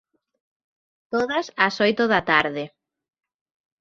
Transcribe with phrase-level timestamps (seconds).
[1.13, 2.63] Todas ás oito da tarde.